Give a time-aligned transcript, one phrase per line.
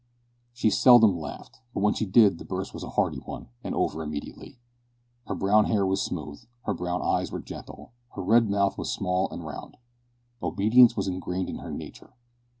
[0.51, 4.01] She seldom laughed, but when she did the burst was a hearty one, and over
[4.01, 4.57] immediately.
[5.27, 9.29] Her brown hair was smooth, her brown eyes were gentle, her red mouth was small
[9.29, 9.77] and round.
[10.41, 12.13] Obedience was ingrained in her nature.